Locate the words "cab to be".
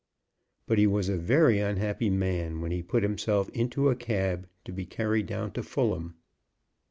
3.95-4.83